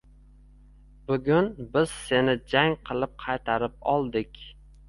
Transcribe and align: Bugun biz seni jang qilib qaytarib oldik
Bugun 1.11 1.51
biz 1.77 1.93
seni 2.07 2.35
jang 2.55 2.73
qilib 2.91 3.15
qaytarib 3.27 3.77
oldik 3.93 4.43